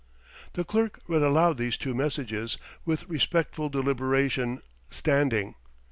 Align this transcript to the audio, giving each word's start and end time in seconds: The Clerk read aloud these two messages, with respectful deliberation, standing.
The 0.53 0.63
Clerk 0.63 0.99
read 1.07 1.21
aloud 1.21 1.59
these 1.59 1.77
two 1.77 1.93
messages, 1.93 2.57
with 2.85 3.07
respectful 3.07 3.69
deliberation, 3.69 4.63
standing. 4.89 5.53